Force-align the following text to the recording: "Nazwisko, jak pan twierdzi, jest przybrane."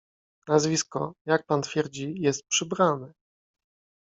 "Nazwisko, 0.47 1.13
jak 1.25 1.45
pan 1.45 1.61
twierdzi, 1.61 2.13
jest 2.17 2.45
przybrane." 2.47 3.13